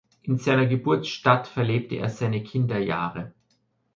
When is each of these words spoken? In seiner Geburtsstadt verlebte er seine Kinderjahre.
In 0.23 0.39
seiner 0.39 0.65
Geburtsstadt 0.65 1.47
verlebte 1.47 1.97
er 1.97 2.09
seine 2.09 2.41
Kinderjahre. 2.43 3.35